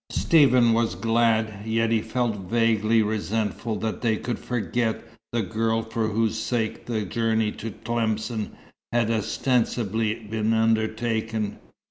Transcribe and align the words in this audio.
Stephen 0.09 0.73
was 0.73 0.95
glad, 0.95 1.59
yet 1.63 1.91
he 1.91 2.01
felt 2.01 2.35
vaguely 2.49 3.03
resentful 3.03 3.75
that 3.75 4.01
they 4.01 4.17
could 4.17 4.39
forget 4.39 5.07
the 5.31 5.43
girl 5.43 5.83
for 5.83 6.07
whose 6.07 6.39
sake 6.39 6.87
the 6.87 7.03
journey 7.05 7.51
to 7.51 7.69
Tlemcen 7.69 8.49
had 8.91 9.11
ostensibly 9.11 10.15
been 10.15 10.53
undertaken. 10.55 11.59